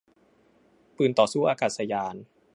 [0.95, 2.15] ปืนต่อสู้อากาศยาน